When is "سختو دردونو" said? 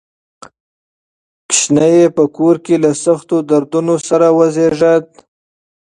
3.03-3.95